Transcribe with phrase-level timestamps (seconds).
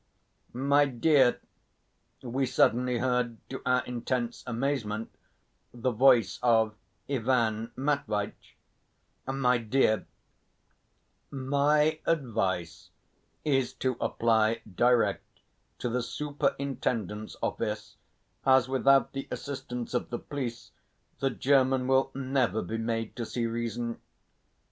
[0.55, 1.39] "My dear"
[2.23, 5.11] we suddenly heard, to our intense amazement,
[5.75, 6.73] the voice of
[7.07, 8.57] Ivan Matveitch
[9.27, 10.07] "my dear,
[11.29, 12.89] my advice
[13.45, 15.41] is to apply direct
[15.77, 17.97] to the superintendent's office,
[18.43, 20.71] as without the assistance of the police
[21.19, 24.01] the German will never be made to see reason."